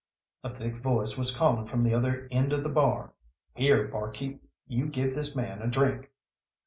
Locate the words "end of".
2.31-2.63